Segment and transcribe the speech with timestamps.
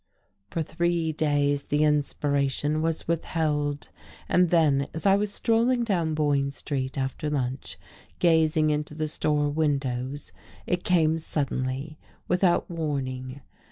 [0.49, 3.89] For three days the inspiration was withheld.
[4.27, 7.77] And then, as I was strolling down Boyne Street after lunch
[8.17, 10.31] gazing into the store windows
[10.65, 13.41] it came suddenly, without warning.